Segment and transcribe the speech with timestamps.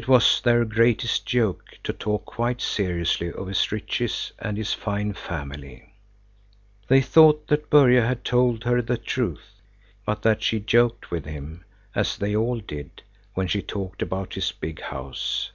[0.00, 5.12] It was their greatest joke to talk quite seriously of his riches and his fine
[5.12, 5.92] family.
[6.86, 9.60] They thought that Börje had told her the truth,
[10.06, 11.64] but that she joked with him,
[11.96, 13.02] as they all did,
[13.34, 15.50] when she talked about his big house.